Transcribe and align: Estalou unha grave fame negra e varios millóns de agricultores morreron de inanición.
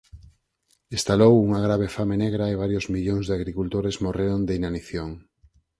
Estalou 0.97 1.33
unha 1.47 1.59
grave 1.65 1.87
fame 1.95 2.15
negra 2.23 2.45
e 2.49 2.59
varios 2.63 2.85
millóns 2.93 3.25
de 3.25 3.33
agricultores 3.39 3.95
morreron 4.05 4.41
de 4.47 4.53
inanición. 4.59 5.09